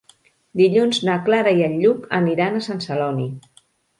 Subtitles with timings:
[0.61, 3.29] Dilluns na Clara i en Lluc aniran a Sant Celoni.